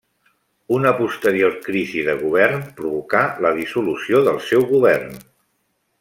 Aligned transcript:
Una 0.77 0.91
posterior 1.01 1.51
crisi 1.67 2.01
de 2.07 2.15
govern 2.21 2.63
provocà 2.79 3.21
la 3.47 3.51
dissolució 3.61 4.23
del 4.29 4.41
seu 4.51 4.65
govern. 4.75 5.19